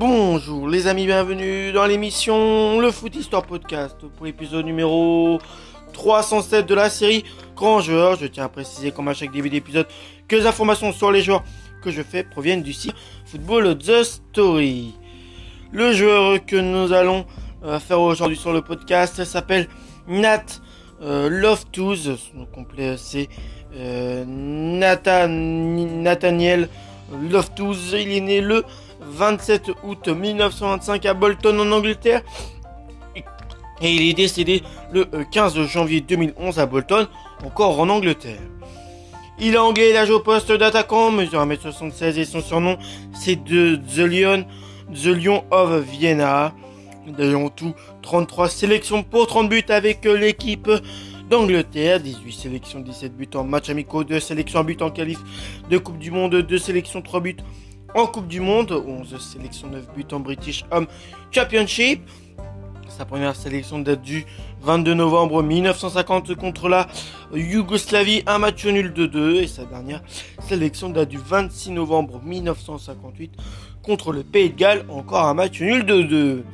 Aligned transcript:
Bonjour 0.00 0.66
les 0.66 0.86
amis, 0.86 1.04
bienvenue 1.04 1.72
dans 1.72 1.84
l'émission 1.84 2.80
Le 2.80 2.90
Foot 2.90 3.14
Histoire 3.16 3.44
Podcast 3.44 3.98
pour 4.16 4.24
l'épisode 4.24 4.64
numéro 4.64 5.38
307 5.92 6.64
de 6.64 6.74
la 6.74 6.88
série 6.88 7.22
Grand 7.54 7.82
Joueur. 7.82 8.16
Je 8.16 8.24
tiens 8.24 8.44
à 8.44 8.48
préciser 8.48 8.92
comme 8.92 9.08
à 9.08 9.12
chaque 9.12 9.30
début 9.30 9.50
d'épisode 9.50 9.86
que 10.26 10.36
les 10.36 10.46
informations 10.46 10.90
sur 10.94 11.12
les 11.12 11.20
joueurs 11.20 11.44
que 11.82 11.90
je 11.90 12.00
fais 12.00 12.24
proviennent 12.24 12.62
du 12.62 12.72
site 12.72 12.94
Football 13.26 13.76
The 13.76 14.02
Story. 14.02 14.94
Le 15.70 15.92
joueur 15.92 16.46
que 16.46 16.56
nous 16.56 16.94
allons 16.94 17.26
euh, 17.62 17.78
faire 17.78 18.00
aujourd'hui 18.00 18.38
sur 18.38 18.54
le 18.54 18.62
podcast 18.62 19.22
s'appelle 19.24 19.68
Nat 20.08 20.46
euh, 21.02 21.28
Loftus. 21.28 22.04
Son 22.04 22.46
complet 22.46 22.96
c'est 22.96 23.28
euh, 23.76 24.24
Nathan, 24.26 25.28
Nathaniel 25.28 26.70
Loftus. 27.30 27.92
Il 27.92 28.12
est 28.12 28.20
né 28.20 28.40
le 28.40 28.64
27 29.00 29.70
août 29.84 30.08
1925 30.08 31.06
à 31.06 31.14
Bolton 31.14 31.58
en 31.58 31.72
Angleterre. 31.72 32.22
Et 33.82 33.94
il 33.94 34.02
est 34.02 34.14
décédé 34.14 34.62
le 34.92 35.06
15 35.30 35.58
euh, 35.58 35.66
janvier 35.66 36.00
2011 36.02 36.58
à 36.58 36.66
Bolton, 36.66 37.08
encore 37.44 37.80
en 37.80 37.88
Angleterre. 37.88 38.40
Il 39.38 39.54
est 39.54 39.58
anglais, 39.58 39.90
il 39.90 39.96
a 39.96 40.04
au 40.12 40.20
poste 40.20 40.52
d'attaquant, 40.52 41.10
mesure 41.10 41.40
1m76 41.46 42.18
et 42.18 42.24
son 42.26 42.42
surnom 42.42 42.76
c'est 43.14 43.36
The 43.42 43.98
Lion, 43.98 44.44
The 44.92 45.06
Lion 45.06 45.44
of 45.50 45.82
Vienna. 45.82 46.52
D'ailleurs 47.06 47.50
tout 47.54 47.74
33 48.02 48.50
sélections 48.50 49.02
pour 49.02 49.26
30 49.26 49.48
buts 49.48 49.64
avec 49.70 50.04
l'équipe 50.04 50.70
d'Angleterre, 51.30 52.00
18 52.00 52.32
sélections, 52.32 52.80
17 52.80 53.16
buts 53.16 53.30
en 53.34 53.44
match 53.44 53.70
amicaux, 53.70 54.04
2 54.04 54.20
sélections 54.20 54.60
en 54.60 54.64
but 54.64 54.82
en 54.82 54.90
qualif 54.90 55.18
de 55.70 55.78
Coupe 55.78 55.98
du 55.98 56.10
Monde, 56.10 56.34
2 56.34 56.58
sélections, 56.58 57.00
3 57.00 57.20
buts 57.20 57.36
en 57.94 58.06
Coupe 58.06 58.28
du 58.28 58.40
Monde, 58.40 58.72
11 58.72 59.18
sélections, 59.18 59.68
9 59.68 59.92
buts 59.94 60.06
en 60.12 60.20
British 60.20 60.64
Home 60.70 60.86
Championship. 61.30 62.08
Sa 62.88 63.04
première 63.04 63.34
sélection 63.34 63.78
date 63.78 64.02
du 64.02 64.26
22 64.60 64.94
novembre 64.94 65.42
1950 65.42 66.34
contre 66.34 66.68
la 66.68 66.86
Yougoslavie, 67.32 68.22
un 68.26 68.38
match 68.38 68.64
nul 68.66 68.92
de 68.92 69.06
2. 69.06 69.36
Et 69.36 69.46
sa 69.46 69.64
dernière 69.64 70.02
sélection 70.46 70.90
date 70.90 71.08
du 71.08 71.18
26 71.18 71.70
novembre 71.70 72.20
1958 72.24 73.32
contre 73.82 74.12
le 74.12 74.22
Pays 74.22 74.50
de 74.50 74.56
Galles, 74.56 74.84
encore 74.88 75.24
un 75.24 75.34
match 75.34 75.60
nul 75.60 75.84
de 75.86 76.02
2. 76.02 76.44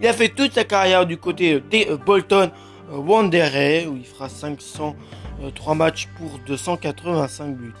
Il 0.00 0.06
a 0.06 0.12
fait 0.12 0.28
toute 0.28 0.54
sa 0.54 0.64
carrière 0.64 1.06
du 1.06 1.16
côté 1.16 1.60
des 1.70 1.88
Bolton 2.04 2.50
Wanderers, 2.90 3.86
où 3.88 3.96
il 3.96 4.04
fera 4.04 4.28
503 4.28 5.74
matchs 5.74 6.08
pour 6.18 6.38
285 6.46 7.56
buts. 7.56 7.72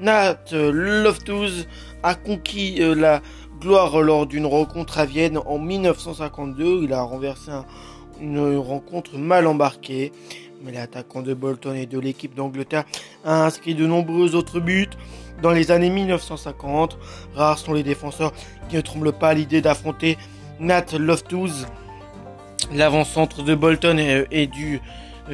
Nat 0.00 0.52
Loftus 0.52 1.66
a 2.02 2.14
conquis 2.14 2.76
euh, 2.80 2.94
la 2.94 3.22
gloire 3.60 4.02
lors 4.02 4.26
d'une 4.26 4.46
rencontre 4.46 4.98
à 4.98 5.06
Vienne 5.06 5.38
en 5.38 5.58
1952. 5.58 6.80
Il 6.82 6.92
a 6.92 7.02
renversé 7.02 7.50
une 8.20 8.56
rencontre 8.56 9.16
mal 9.18 9.46
embarquée. 9.46 10.12
Mais 10.62 10.72
l'attaquant 10.72 11.20
de 11.20 11.34
Bolton 11.34 11.74
et 11.74 11.86
de 11.86 11.98
l'équipe 11.98 12.34
d'Angleterre 12.34 12.84
a 13.24 13.44
inscrit 13.44 13.74
de 13.74 13.86
nombreux 13.86 14.34
autres 14.34 14.60
buts. 14.60 14.88
Dans 15.42 15.50
les 15.50 15.70
années 15.70 15.90
1950, 15.90 16.96
rares 17.34 17.58
sont 17.58 17.74
les 17.74 17.82
défenseurs 17.82 18.32
qui 18.68 18.76
ne 18.76 18.80
tremblent 18.80 19.12
pas 19.12 19.30
à 19.30 19.34
l'idée 19.34 19.60
d'affronter 19.60 20.16
Nat 20.60 20.86
Loftus. 20.98 21.66
L'avant-centre 22.72 23.42
de 23.42 23.54
Bolton 23.54 23.98
est, 23.98 24.46
du 24.46 24.80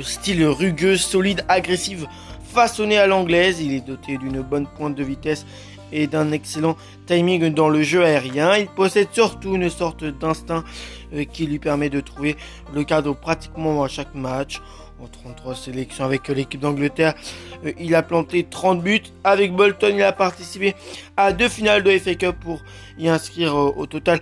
style 0.02 0.44
rugueux, 0.46 0.96
solide, 0.96 1.44
agressif, 1.48 2.06
façonné 2.50 2.98
à 2.98 3.06
l'anglaise. 3.06 3.60
Il 3.60 3.72
est 3.72 3.86
doté 3.86 4.18
d'une 4.18 4.42
bonne 4.42 4.66
pointe 4.66 4.94
de 4.94 5.04
vitesse 5.04 5.46
et 5.92 6.06
d'un 6.06 6.32
excellent 6.32 6.76
timing 7.06 7.52
dans 7.52 7.68
le 7.68 7.82
jeu 7.82 8.04
aérien. 8.04 8.56
Il 8.56 8.68
possède 8.68 9.08
surtout 9.12 9.54
une 9.54 9.70
sorte 9.70 10.04
d'instinct 10.04 10.64
euh, 11.14 11.24
qui 11.24 11.46
lui 11.46 11.58
permet 11.58 11.90
de 11.90 12.00
trouver 12.00 12.36
le 12.74 12.84
cadre 12.84 13.14
pratiquement 13.14 13.82
à 13.82 13.88
chaque 13.88 14.14
match. 14.14 14.60
En 15.02 15.06
33 15.06 15.54
sélections 15.54 16.04
avec 16.04 16.28
l'équipe 16.28 16.60
d'Angleterre, 16.60 17.14
euh, 17.64 17.72
il 17.78 17.94
a 17.94 18.02
planté 18.02 18.44
30 18.44 18.82
buts. 18.82 19.00
Avec 19.24 19.54
Bolton, 19.54 19.92
il 19.94 20.02
a 20.02 20.12
participé 20.12 20.74
à 21.16 21.32
deux 21.32 21.48
finales 21.48 21.82
de 21.82 21.98
FA 21.98 22.14
Cup 22.14 22.36
pour 22.40 22.60
y 22.98 23.08
inscrire 23.08 23.56
euh, 23.56 23.72
au 23.76 23.86
total 23.86 24.20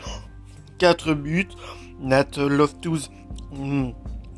4 0.79 1.15
buts. 1.15 1.49
Nat 2.01 2.37
Loftus 2.37 3.11
hmm, 3.51 3.91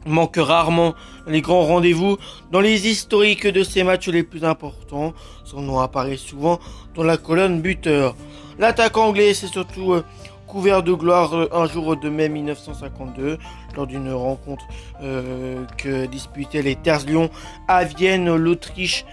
manque 0.07 0.37
rarement 0.37 0.95
les 1.27 1.41
grands 1.41 1.63
rendez-vous 1.63 2.17
dans 2.51 2.61
les 2.61 2.89
historiques 2.89 3.47
de 3.47 3.63
ces 3.63 3.83
matchs 3.83 4.09
les 4.09 4.23
plus 4.23 4.45
importants. 4.45 5.13
Son 5.45 5.61
nom 5.61 5.81
apparaît 5.81 6.17
souvent 6.17 6.59
dans 6.95 7.05
la 7.05 7.17
colonne 7.17 7.61
buteur. 7.61 8.15
L'attaquant 8.59 9.07
anglais 9.09 9.35
s'est 9.35 9.47
surtout 9.47 9.93
euh, 9.93 10.05
couvert 10.47 10.83
de 10.83 10.93
gloire 10.93 11.35
euh, 11.35 11.49
un 11.53 11.67
jour 11.67 11.97
de 11.97 12.09
mai 12.09 12.29
1952 12.29 13.39
lors 13.77 13.87
d'une 13.87 14.13
rencontre 14.13 14.65
euh, 15.03 15.65
que 15.79 16.07
disputaient 16.07 16.63
les 16.63 16.77
Terres 16.77 17.07
Lions 17.07 17.31
à 17.69 17.85
Vienne, 17.85 18.35
l'Autriche 18.35 19.05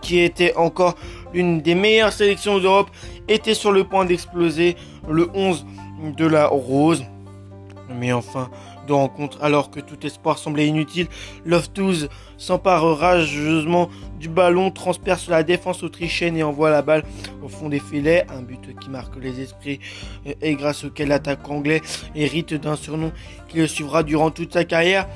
qui 0.00 0.20
était 0.20 0.54
encore 0.56 0.94
l'une 1.32 1.60
des 1.60 1.74
meilleures 1.74 2.12
sélections 2.12 2.58
d'Europe 2.58 2.90
était 3.28 3.54
sur 3.54 3.72
le 3.72 3.84
point 3.84 4.04
d'exploser 4.04 4.76
le 5.08 5.28
11 5.34 5.66
de 6.16 6.26
la 6.26 6.46
Rose. 6.46 7.04
Mais 7.90 8.12
enfin, 8.12 8.48
de 8.86 8.92
rencontre 8.92 9.38
alors 9.42 9.70
que 9.70 9.80
tout 9.80 10.06
espoir 10.06 10.38
semblait 10.38 10.66
inutile. 10.66 11.08
Loftus 11.44 12.08
s'empare 12.36 12.96
rageusement 12.96 13.88
du 14.18 14.28
ballon, 14.28 14.70
transperce 14.70 15.28
la 15.28 15.42
défense 15.42 15.82
autrichienne 15.82 16.36
et 16.36 16.42
envoie 16.42 16.70
la 16.70 16.82
balle 16.82 17.04
au 17.42 17.48
fond 17.48 17.68
des 17.68 17.80
filets. 17.80 18.26
Un 18.28 18.42
but 18.42 18.78
qui 18.80 18.90
marque 18.90 19.16
les 19.16 19.40
esprits 19.40 19.80
et 20.40 20.54
grâce 20.54 20.84
auquel 20.84 21.08
l'attaque 21.08 21.48
anglais 21.48 21.80
hérite 22.14 22.54
d'un 22.54 22.76
surnom 22.76 23.12
qui 23.48 23.58
le 23.58 23.66
suivra 23.66 24.02
durant 24.02 24.30
toute 24.30 24.52
sa 24.52 24.64
carrière. 24.64 25.06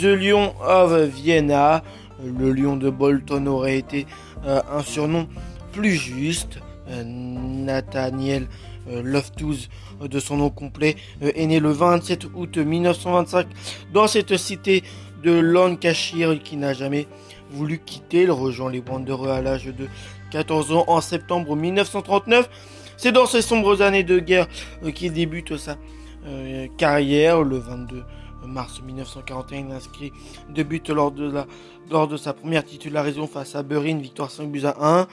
The 0.00 0.04
Lion 0.04 0.54
of 0.60 0.92
Vienna. 1.08 1.82
Le 2.24 2.52
lion 2.52 2.76
de 2.76 2.90
Bolton 2.90 3.46
aurait 3.46 3.78
été 3.78 4.06
euh, 4.44 4.60
un 4.72 4.82
surnom 4.82 5.28
plus 5.72 5.94
juste. 5.94 6.58
Euh, 6.90 7.02
Nathaniel 7.04 8.46
euh, 8.88 9.02
Loftus 9.02 9.68
euh, 10.00 10.08
de 10.08 10.18
son 10.20 10.38
nom 10.38 10.48
complet 10.48 10.96
est 11.20 11.46
né 11.46 11.60
le 11.60 11.70
27 11.70 12.26
août 12.34 12.56
1925 12.56 13.46
dans 13.92 14.06
cette 14.06 14.36
cité 14.38 14.82
de 15.22 15.32
Lancashire 15.32 16.42
qui 16.42 16.56
n'a 16.56 16.72
jamais 16.72 17.06
voulu 17.50 17.78
quitter. 17.78 18.22
Il 18.22 18.30
rejoint 18.30 18.70
les 18.70 18.80
Wanderers 18.80 19.30
à 19.30 19.42
l'âge 19.42 19.66
de 19.66 19.86
14 20.30 20.72
ans 20.72 20.84
en 20.86 21.00
septembre 21.00 21.56
1939. 21.56 22.48
C'est 22.96 23.12
dans 23.12 23.26
ces 23.26 23.42
sombres 23.42 23.82
années 23.82 24.04
de 24.04 24.18
guerre 24.18 24.46
qu'il 24.94 25.12
débute 25.12 25.56
sa 25.56 25.76
carrière. 26.78 27.42
Le 27.42 27.58
22 27.58 28.02
mars 28.46 28.80
1941, 28.84 29.58
il 29.58 29.72
inscrit 29.72 30.12
deux 30.50 30.62
buts 30.64 30.82
lors 30.88 31.10
de, 31.10 31.30
la, 31.30 31.46
lors 31.90 32.08
de 32.08 32.16
sa 32.16 32.32
première 32.32 32.64
titularisation 32.64 33.26
face 33.26 33.54
à 33.54 33.62
Bury, 33.62 33.94
victoire 33.94 34.30
5 34.30 34.50
buts 34.50 34.64
à 34.64 35.00
1. 35.00 35.06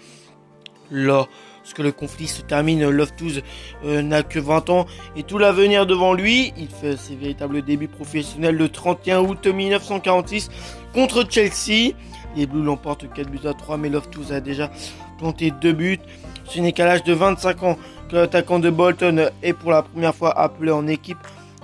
Lors 0.91 1.27
que 1.73 1.81
le 1.81 1.91
conflit 1.91 2.27
se 2.27 2.41
termine, 2.41 2.89
Loftus 2.89 3.41
euh, 3.85 4.01
n'a 4.01 4.23
que 4.23 4.39
20 4.39 4.69
ans 4.69 4.85
et 5.15 5.23
tout 5.23 5.37
l'avenir 5.37 5.85
devant 5.85 6.13
lui. 6.13 6.53
Il 6.57 6.69
fait 6.69 6.97
ses 6.97 7.15
véritables 7.15 7.61
débuts 7.61 7.87
professionnels 7.87 8.55
le 8.55 8.69
31 8.69 9.21
août 9.21 9.47
1946 9.47 10.49
contre 10.93 11.25
Chelsea. 11.29 11.93
Les 12.35 12.45
Blues 12.45 12.65
l'emportent 12.65 13.11
4 13.13 13.29
buts 13.29 13.39
à 13.45 13.53
3, 13.53 13.77
mais 13.77 13.89
Loftus 13.89 14.31
a 14.31 14.41
déjà 14.41 14.69
planté 15.17 15.51
2 15.51 15.71
buts. 15.71 15.99
Ce 16.45 16.59
n'est 16.59 16.73
qu'à 16.73 16.85
l'âge 16.85 17.03
de 17.03 17.13
25 17.13 17.63
ans 17.63 17.77
que 18.09 18.15
l'attaquant 18.15 18.59
de 18.59 18.69
Bolton 18.69 19.31
est 19.41 19.53
pour 19.53 19.71
la 19.71 19.81
première 19.81 20.13
fois 20.13 20.37
appelé 20.37 20.71
en 20.71 20.87
équipe 20.87 21.17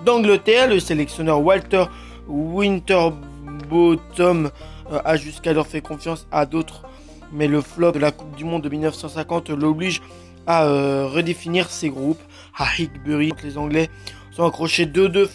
d'Angleterre. 0.06 0.68
Le 0.68 0.80
sélectionneur 0.80 1.42
Walter 1.42 1.84
Winterbottom 2.28 4.50
euh, 4.92 5.00
a 5.06 5.18
jusqu'alors 5.18 5.68
fait 5.68 5.82
confiance 5.82 6.28
à 6.32 6.46
d'autres 6.46 6.84
mais 7.34 7.48
le 7.48 7.62
flop 7.62 7.94
de 7.94 8.00
la 8.00 8.12
Coupe 8.12 8.36
du 8.36 8.44
Monde 8.44 8.64
de 8.64 8.70
1950 8.70 9.50
l'oblige 9.50 10.02
à 10.48 10.66
euh, 10.66 11.08
redéfinir 11.08 11.70
ses 11.70 11.90
groupes. 11.90 12.22
À 12.58 12.68
Hickbury, 12.78 13.32
les 13.44 13.58
Anglais 13.58 13.90
sont 14.32 14.46
accrochés 14.46 14.86
2-2 14.86 15.30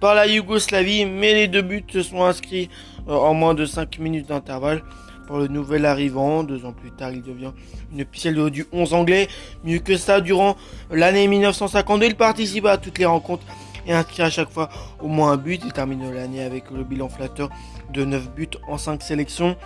par 0.00 0.14
la 0.14 0.26
Yougoslavie, 0.26 1.04
mais 1.06 1.34
les 1.34 1.48
deux 1.48 1.62
buts 1.62 1.84
se 1.90 2.02
sont 2.02 2.24
inscrits 2.24 2.68
euh, 3.08 3.14
en 3.14 3.34
moins 3.34 3.54
de 3.54 3.64
5 3.64 3.98
minutes 3.98 4.28
d'intervalle. 4.28 4.82
Pour 5.26 5.38
le 5.38 5.48
nouvel 5.48 5.86
arrivant, 5.86 6.44
deux 6.44 6.64
ans 6.64 6.72
plus 6.72 6.92
tard, 6.92 7.10
il 7.10 7.22
devient 7.22 7.50
une 7.92 8.04
pixel 8.04 8.50
du 8.50 8.64
11 8.72 8.94
anglais. 8.94 9.26
Mieux 9.64 9.80
que 9.80 9.96
ça, 9.96 10.20
durant 10.20 10.56
l'année 10.90 11.26
1952, 11.26 12.06
il 12.06 12.14
participe 12.14 12.66
à 12.66 12.76
toutes 12.78 12.98
les 12.98 13.06
rencontres 13.06 13.44
et 13.88 13.92
inscrit 13.92 14.22
à 14.22 14.30
chaque 14.30 14.50
fois 14.50 14.68
au 15.00 15.08
moins 15.08 15.32
un 15.32 15.36
but. 15.36 15.60
Il 15.64 15.72
termine 15.72 16.12
l'année 16.14 16.44
avec 16.44 16.70
le 16.70 16.84
bilan 16.84 17.08
flatteur 17.08 17.48
de 17.92 18.04
9 18.04 18.34
buts 18.34 18.50
en 18.68 18.78
5 18.78 19.02
sélections. 19.02 19.56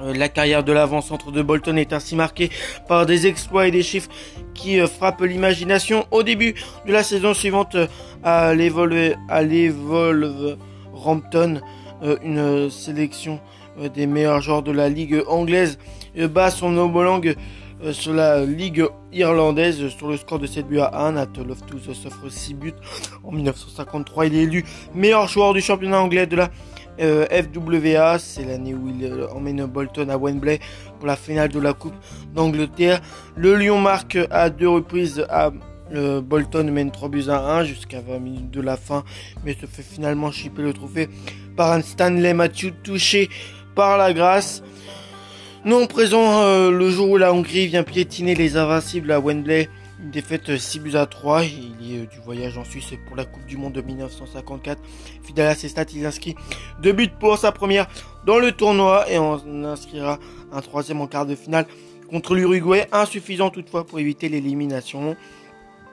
Euh, 0.00 0.14
la 0.14 0.28
carrière 0.28 0.62
de 0.62 0.72
l'avant-centre 0.72 1.32
de 1.32 1.42
Bolton 1.42 1.76
est 1.76 1.92
ainsi 1.92 2.14
marquée 2.14 2.50
par 2.86 3.06
des 3.06 3.26
exploits 3.26 3.66
et 3.66 3.70
des 3.70 3.82
chiffres 3.82 4.10
qui 4.54 4.80
euh, 4.80 4.86
frappent 4.86 5.22
l'imagination. 5.22 6.06
Au 6.10 6.22
début 6.22 6.54
de 6.86 6.92
la 6.92 7.02
saison 7.02 7.34
suivante, 7.34 7.74
euh, 7.74 7.86
à 8.22 8.52
Rampton, 10.92 11.60
une 12.24 12.70
sélection 12.70 13.40
des 13.94 14.06
meilleurs 14.06 14.40
joueurs 14.40 14.62
de 14.62 14.72
la 14.72 14.88
ligue 14.88 15.22
anglaise, 15.28 15.78
bat 16.16 16.50
son 16.50 16.76
homologue 16.76 17.36
sur 17.92 18.12
la 18.12 18.44
Ligue 18.44 18.84
irlandaise 19.12 19.88
sur 19.88 20.08
le 20.08 20.16
score 20.16 20.40
de 20.40 20.46
7 20.46 20.66
buts 20.66 20.80
à 20.80 21.06
1. 21.06 21.12
Nat 21.12 21.28
Loftus 21.46 21.92
s'offre 21.92 22.28
6 22.28 22.54
buts 22.54 22.74
en 23.22 23.30
1953. 23.30 24.26
Il 24.26 24.34
est 24.34 24.42
élu 24.42 24.64
meilleur 24.94 25.28
joueur 25.28 25.54
du 25.54 25.60
championnat 25.60 26.00
anglais 26.00 26.26
de 26.26 26.34
la 26.34 26.50
euh, 27.00 27.26
FWA. 27.30 28.18
C'est 28.18 28.44
l'année 28.44 28.74
où 28.74 28.88
il 28.88 29.04
euh, 29.04 29.28
emmène 29.30 29.64
Bolton 29.66 30.08
à 30.08 30.16
Wembley 30.16 30.60
pour 30.98 31.06
la 31.06 31.16
finale 31.16 31.48
de 31.48 31.60
la 31.60 31.72
Coupe 31.72 31.94
d'Angleterre. 32.34 33.00
Le 33.36 33.56
Lyon 33.56 33.80
marque 33.80 34.18
à 34.30 34.50
deux 34.50 34.68
reprises 34.68 35.24
à 35.28 35.50
Bolton 35.90 36.70
mène 36.70 36.90
3 36.90 37.08
buts 37.08 37.24
à 37.28 37.40
1 37.60 37.64
jusqu'à 37.64 38.02
20 38.02 38.18
minutes 38.18 38.50
de 38.50 38.60
la 38.60 38.76
fin, 38.76 39.04
mais 39.42 39.54
se 39.54 39.64
fait 39.64 39.82
finalement 39.82 40.30
chipper 40.30 40.60
le 40.60 40.74
trophée 40.74 41.08
par 41.56 41.72
un 41.72 41.80
Stanley 41.80 42.34
Matthew 42.34 42.74
touché 42.82 43.30
par 43.74 43.96
la 43.96 44.12
grâce. 44.12 44.62
Non 45.64 45.86
présent 45.86 46.42
euh, 46.42 46.70
le 46.70 46.88
jour 46.88 47.10
où 47.10 47.16
la 47.16 47.32
Hongrie 47.32 47.66
vient 47.66 47.82
piétiner 47.82 48.34
les 48.34 48.56
invincibles 48.56 49.10
à 49.10 49.20
Wembley. 49.20 49.68
Une 50.00 50.10
défaite 50.10 50.56
6 50.56 50.78
buts 50.78 50.96
à 50.96 51.06
3. 51.06 51.42
Il 51.44 52.02
a 52.02 52.06
du 52.06 52.20
voyage 52.20 52.56
en 52.56 52.64
Suisse 52.64 52.92
pour 53.06 53.16
la 53.16 53.24
Coupe 53.24 53.44
du 53.46 53.56
Monde 53.56 53.72
de 53.72 53.80
1954. 53.80 54.80
Fidèle 55.24 55.46
à 55.48 55.54
ses 55.56 55.68
stats, 55.68 55.86
il 55.92 56.06
inscrit 56.06 56.36
deux 56.80 56.92
buts 56.92 57.10
pour 57.18 57.36
sa 57.36 57.50
première 57.50 57.88
dans 58.24 58.38
le 58.38 58.52
tournoi 58.52 59.10
et 59.10 59.18
en 59.18 59.40
inscrira 59.64 60.20
un 60.52 60.60
troisième 60.60 61.00
en 61.00 61.08
quart 61.08 61.26
de 61.26 61.34
finale 61.34 61.66
contre 62.10 62.36
l'Uruguay. 62.36 62.86
Insuffisant 62.92 63.50
toutefois 63.50 63.84
pour 63.84 63.98
éviter 63.98 64.28
l'élimination. 64.28 65.16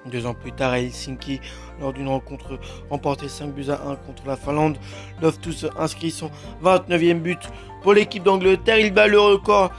Deux 0.06 0.28
ans 0.28 0.36
plus 0.36 0.52
tard 0.52 0.74
à 0.74 0.80
Helsinki, 0.80 1.42
lors 1.81 1.92
d'une 1.92 2.07
rencontre 2.07 2.60
remportée 2.92 3.28
5 3.28 3.48
buts 3.56 3.72
à 3.72 3.90
1 3.90 3.96
contre 3.96 4.28
la 4.28 4.36
Finlande, 4.36 4.78
Loftus 5.19 5.66
inscrit 5.80 6.12
son 6.12 6.30
29e 6.63 7.22
but 7.22 7.40
pour 7.81 7.96
l'équipe 7.96 8.22
d'Angleterre. 8.22 8.78
Il 8.78 8.94
bat 8.94 9.07
le 9.07 9.19
record 9.19 9.72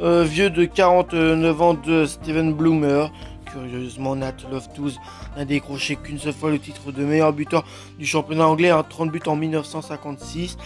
euh, 0.00 0.22
vieux 0.22 0.50
de 0.50 0.64
49 0.64 1.62
ans 1.62 1.74
de 1.74 2.06
Steven 2.06 2.54
Bloomer. 2.54 3.10
Curieusement, 3.52 4.16
Nat 4.16 4.34
Loftus 4.50 4.98
n'a 5.36 5.44
décroché 5.44 5.96
qu'une 5.96 6.18
seule 6.18 6.32
fois 6.32 6.50
le 6.50 6.58
titre 6.58 6.90
de 6.92 7.04
meilleur 7.04 7.32
buteur 7.32 7.64
du 7.98 8.06
championnat 8.06 8.46
anglais, 8.46 8.70
30 8.88 9.10
buts 9.10 9.20
en 9.26 9.36
1956. 9.36 10.56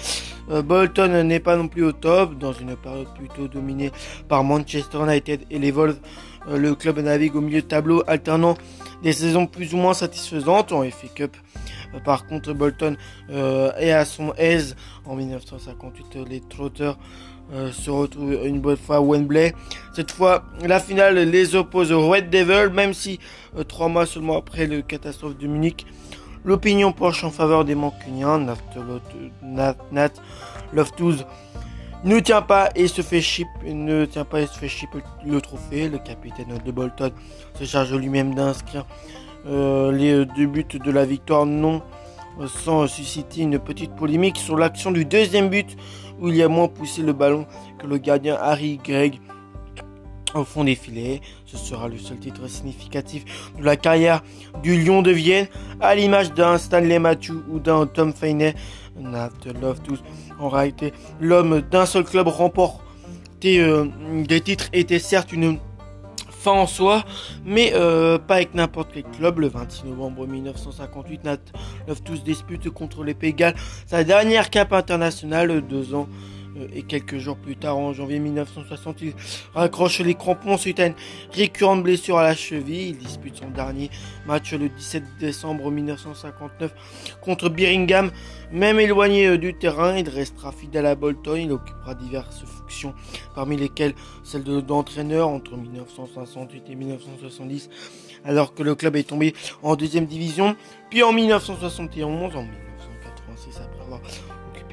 Euh, 0.51 0.63
Bolton 0.63 1.25
n'est 1.25 1.41
pas 1.41 1.57
non 1.57 1.69
plus 1.69 1.85
au 1.85 1.93
top, 1.93 2.39
dans 2.39 2.53
une 2.53 2.77
période 2.77 3.09
plutôt 3.17 3.49
dominée 3.49 3.91
par 4.29 4.45
Manchester 4.45 4.99
United 5.03 5.41
et 5.51 5.59
les 5.59 5.73
Wolves. 5.73 5.99
Euh, 6.49 6.57
le 6.57 6.75
club 6.75 6.99
navigue 7.01 7.35
au 7.35 7.41
milieu 7.41 7.63
de 7.63 7.67
tableau, 7.67 8.03
alternant 8.07 8.57
des 9.03 9.13
saisons 9.13 9.47
plus 9.47 9.75
ou 9.75 9.79
moins 9.79 9.95
satisfaisantes 9.95 10.73
en 10.73 10.83
FA 10.85 11.09
Cup. 11.15 11.37
Euh, 11.95 12.01
par 12.01 12.27
contre, 12.27 12.53
Bolton 12.53 12.97
euh, 13.31 13.73
est 13.79 13.93
à 13.93 14.05
son 14.05 14.33
aise. 14.37 14.77
En 15.05 15.17
1958, 15.17 16.19
les 16.29 16.41
Trotters 16.41 16.97
euh, 17.53 17.71
se 17.73 17.91
retrouvent 17.91 18.45
une 18.45 18.61
bonne 18.61 18.77
fois 18.77 18.97
à 18.97 19.01
Wembley. 19.01 19.55
Cette 19.95 20.11
fois, 20.11 20.45
la 20.65 20.81
finale 20.81 21.17
les 21.19 21.55
oppose 21.55 21.93
aux 21.93 22.09
Red 22.09 22.31
Devils, 22.31 22.73
même 22.73 22.95
si 22.95 23.19
trois 23.69 23.89
mois 23.89 24.07
seulement 24.07 24.37
après 24.37 24.67
le 24.67 24.83
catastrophe 24.83 25.39
de 25.39 25.47
Munich, 25.47 25.87
l'opinion 26.45 26.93
penche 26.93 27.25
en 27.25 27.31
faveur 27.31 27.65
des 27.65 27.75
Mancuniens. 27.75 28.39
Nat, 29.43 29.77
Nat 29.93 30.13
Loftus 30.73 31.25
ne 32.05 32.21
tient 32.21 32.43
pas 32.43 32.71
et 32.75 32.89
se 32.89 33.03
fait 33.03 33.21
chip, 33.21 33.49
ne 33.65 34.05
tient 34.05 34.25
pas 34.25 34.41
et 34.41 34.47
se 34.47 34.59
fait 34.59 34.69
chip 34.69 34.91
le 35.25 35.41
trophée. 35.41 35.89
Le 35.89 35.99
capitaine 35.99 36.59
de 36.65 36.71
Bolton 36.71 37.11
se 37.55 37.65
charge 37.65 37.95
lui-même 37.95 38.35
d'inscrire 38.35 38.85
euh, 38.85 39.36
les 39.47 40.25
deux 40.37 40.47
buts 40.47 40.67
de 40.73 40.91
la 40.91 41.05
victoire, 41.05 41.47
non 41.47 41.83
sans 42.47 42.87
susciter 42.87 43.43
une 43.43 43.59
petite 43.59 43.95
polémique 43.95 44.37
sur 44.37 44.57
l'action 44.57 44.91
du 44.91 45.05
deuxième 45.05 45.49
but 45.49 45.77
où 46.21 46.29
il 46.29 46.37
y 46.37 46.43
a 46.43 46.49
moins 46.49 46.69
poussé 46.69 47.03
le 47.03 47.13
ballon 47.13 47.47
que 47.79 47.87
le 47.87 47.99
gardien 47.99 48.37
Harry 48.41 48.79
Gregg 48.83 49.21
au 50.35 50.45
fond 50.45 50.65
des 50.65 50.75
filets. 50.75 51.21
Ce 51.47 51.57
sera 51.57 51.89
le 51.89 51.99
seul 51.99 52.19
titre 52.19 52.47
significatif 52.49 53.25
de 53.59 53.65
la 53.65 53.77
carrière 53.77 54.23
du 54.63 54.83
Lion 54.83 55.03
de 55.03 55.11
Vienne, 55.11 55.47
à 55.81 55.95
l'image 55.95 56.33
d'un 56.33 56.59
Stanley 56.59 56.99
Matthew 56.99 57.33
ou 57.51 57.59
d'un 57.59 57.87
Tom 57.87 58.13
Feiney. 58.13 58.55
Nat 58.99 59.31
Loftus, 59.61 60.03
en 60.41 60.49
réalité, 60.49 60.93
l'homme 61.21 61.61
d'un 61.61 61.85
seul 61.85 62.05
club 62.05 62.29
remporté 62.29 63.61
euh, 63.61 63.85
des 64.27 64.41
titres 64.41 64.69
était 64.73 64.99
certes 64.99 65.33
une 65.33 65.59
en 66.53 66.67
soi, 66.67 67.05
mais 67.45 67.73
euh, 67.75 68.19
pas 68.19 68.37
avec 68.37 68.55
n'importe 68.55 68.91
quel 68.93 69.05
club. 69.05 69.41
Le 69.41 69.49
26 69.49 69.85
novembre 69.87 70.27
1958, 70.27 71.25
Nat 71.25 71.39
Loftus 71.89 72.23
dispute 72.23 72.71
contre 72.71 73.05
les 73.05 73.15
Pays 73.15 73.35
sa 73.87 74.05
dernière 74.05 74.51
cape 74.51 74.73
internationale, 74.73 75.61
deux 75.61 75.95
ans 75.95 76.09
et 76.75 76.83
quelques 76.83 77.19
jours 77.19 77.37
plus 77.37 77.57
tard, 77.57 77.77
en 77.77 77.93
janvier 77.93 78.19
1960, 78.19 79.03
il 79.03 79.15
raccroche 79.55 80.01
les 80.01 80.15
crampons 80.15 80.57
suite 80.57 80.81
à 80.81 80.87
une 80.87 80.95
récurrente 81.33 81.83
blessure 81.83 82.19
à 82.19 82.23
la 82.23 82.35
cheville. 82.35 82.91
Il 82.91 82.99
dispute 82.99 83.37
son 83.37 83.51
dernier 83.51 83.91
match 84.27 84.53
le 84.53 84.69
17 84.69 85.05
décembre 85.19 85.71
1959 85.71 86.75
contre 87.21 87.49
Birmingham. 87.49 88.11
Même 88.53 88.79
éloigné 88.79 89.27
euh, 89.27 89.39
du 89.39 89.55
terrain, 89.55 89.97
il 89.97 90.09
restera 90.09 90.53
fidèle 90.53 90.87
à 90.87 90.95
Bolton. 90.95 91.37
Il 91.37 91.53
occupera 91.53 91.95
diverses 91.95 92.45
fonctions, 92.45 92.95
parmi 93.35 93.57
lesquelles 93.57 93.95
celle 94.23 94.45
d'entraîneur 94.45 95.29
entre 95.29 95.57
1968 95.57 96.65
et 96.71 96.75
1970, 96.75 97.69
alors 98.25 98.55
que 98.55 98.63
le 98.63 98.75
club 98.75 98.97
est 98.97 99.09
tombé 99.09 99.35
en 99.63 99.77
deuxième 99.77 100.07
division. 100.07 100.57
Puis 100.91 101.03
en 101.03 101.13
1971, 101.13 102.37
en 102.37 102.43
1986, 102.43 103.61
après 103.63 103.85
avoir 103.85 104.01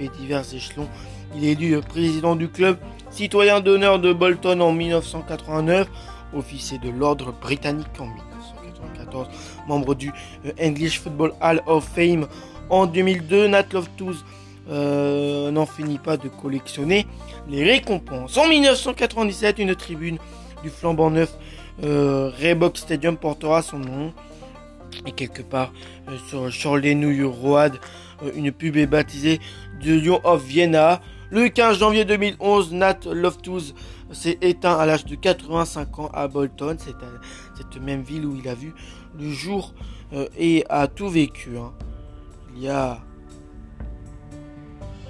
divers 0.09 0.53
échelons, 0.53 0.87
il 1.35 1.45
est 1.45 1.51
élu 1.53 1.79
président 1.81 2.35
du 2.35 2.49
club, 2.49 2.77
citoyen 3.09 3.59
d'honneur 3.59 3.99
de 3.99 4.13
Bolton 4.13 4.59
en 4.61 4.71
1989, 4.71 5.87
officier 6.35 6.77
de 6.79 6.89
l'ordre 6.89 7.33
britannique 7.41 7.87
en 7.99 8.05
1994, 8.05 9.27
membre 9.67 9.95
du 9.95 10.11
euh, 10.45 10.51
English 10.61 10.99
Football 10.99 11.33
Hall 11.41 11.61
of 11.65 11.87
Fame 11.95 12.27
en 12.69 12.85
2002. 12.85 13.47
Nat 13.47 13.65
Loftus 13.71 14.23
euh, 14.69 15.51
n'en 15.51 15.65
finit 15.65 15.99
pas 15.99 16.17
de 16.17 16.27
collectionner 16.29 17.05
les 17.49 17.63
récompenses. 17.63 18.37
En 18.37 18.47
1997, 18.47 19.59
une 19.59 19.75
tribune 19.75 20.17
du 20.63 20.69
flambant 20.69 21.09
neuf 21.09 21.33
euh, 21.83 22.31
Reebok 22.39 22.77
Stadium 22.77 23.17
portera 23.17 23.61
son 23.61 23.79
nom. 23.79 24.13
Et 25.05 25.11
quelque 25.11 25.41
part 25.41 25.73
sur 26.27 26.51
Charlie 26.51 26.95
New 26.95 27.31
Road, 27.31 27.79
une 28.35 28.51
pub 28.51 28.77
est 28.77 28.87
baptisée 28.87 29.39
The 29.81 29.87
Lion 29.87 30.21
of 30.23 30.43
Vienna. 30.43 31.01
Le 31.31 31.49
15 31.49 31.79
janvier 31.79 32.05
2011, 32.05 32.73
Nat 32.73 32.99
Loftus 33.11 33.73
s'est 34.11 34.37
éteint 34.41 34.77
à 34.77 34.85
l'âge 34.85 35.05
de 35.05 35.15
85 35.15 35.99
ans 35.99 36.11
à 36.13 36.27
Bolton. 36.27 36.77
C'est 36.77 36.93
cette 37.57 37.81
même 37.81 38.03
ville 38.03 38.25
où 38.25 38.35
il 38.35 38.47
a 38.47 38.53
vu 38.53 38.73
le 39.19 39.29
jour 39.31 39.73
euh, 40.13 40.27
et 40.37 40.63
a 40.69 40.87
tout 40.87 41.09
vécu. 41.09 41.57
Hein. 41.57 41.73
Il 42.55 42.61
y 42.61 42.69
a, 42.69 42.99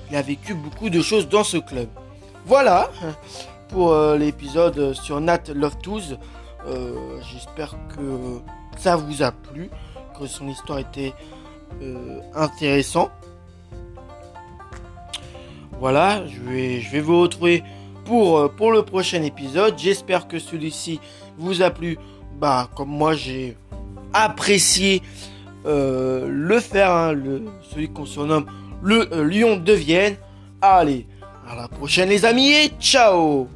il 0.10 0.16
a 0.16 0.22
vécu 0.22 0.54
beaucoup 0.54 0.90
de 0.90 1.02
choses 1.02 1.28
dans 1.28 1.44
ce 1.44 1.58
club. 1.58 1.90
Voilà 2.46 2.90
pour 3.70 3.92
euh, 3.92 4.18
l'épisode 4.18 4.94
sur 4.94 5.20
Nat 5.20 5.44
Loftus. 5.54 6.16
Euh, 6.66 7.20
j'espère 7.32 7.76
que 7.90 8.40
ça 8.78 8.96
vous 8.96 9.24
a 9.24 9.32
plu, 9.32 9.70
que 10.20 10.28
son 10.28 10.48
histoire 10.48 10.80
était 10.80 11.14
intéressante. 12.36 13.12
Voilà, 15.84 16.24
je 16.28 16.40
vais, 16.90 17.02
vous 17.02 17.20
retrouver 17.20 17.62
pour, 18.06 18.38
euh, 18.38 18.48
pour 18.48 18.72
le 18.72 18.84
prochain 18.84 19.22
épisode. 19.22 19.78
J'espère 19.78 20.30
que 20.30 20.40
celui-ci 20.40 21.02
vous 21.38 21.62
a 21.62 21.72
plu. 21.72 21.98
Bah, 22.40 22.70
comme 22.74 22.88
moi, 22.88 23.16
j'ai 23.16 23.58
apprécié 24.14 25.02
euh, 25.66 26.28
le 26.30 26.60
faire, 26.62 26.92
hein, 26.92 27.14
celui 27.70 27.90
qu'on 27.90 28.06
surnomme 28.06 28.46
le 28.82 29.14
euh, 29.14 29.26
lion 29.26 29.58
de 29.58 29.74
Vienne. 29.74 30.16
Allez, 30.62 31.06
à 31.50 31.56
la 31.56 31.68
prochaine 31.68 32.08
les 32.08 32.24
amis 32.24 32.52
et 32.52 32.72
ciao 32.80 33.50